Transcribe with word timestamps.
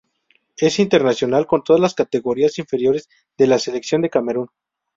Es 0.57 0.79
internacional 0.79 1.45
con 1.45 1.63
todas 1.63 1.79
las 1.79 1.93
categorías 1.93 2.57
inferiores 2.57 3.07
de 3.37 3.45
la 3.45 3.59
Selección 3.59 4.01
de 4.01 4.09
Camerún. 4.09 4.49